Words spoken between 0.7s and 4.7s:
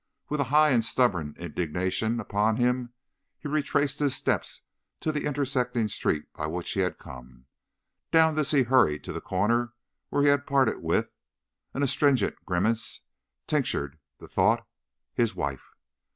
and stubborn indignation upon him, be retraced his steps